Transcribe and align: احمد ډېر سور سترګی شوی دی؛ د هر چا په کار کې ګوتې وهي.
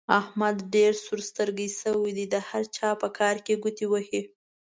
احمد 0.19 0.55
ډېر 0.75 0.93
سور 1.03 1.19
سترګی 1.29 1.67
شوی 1.79 2.11
دی؛ 2.17 2.25
د 2.33 2.35
هر 2.47 2.63
چا 2.75 2.89
په 3.01 3.07
کار 3.17 3.35
کې 3.45 3.53
ګوتې 3.63 3.85
وهي. 3.89 4.21